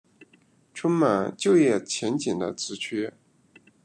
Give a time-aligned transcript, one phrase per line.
[0.73, 3.13] 充满就业前景的职缺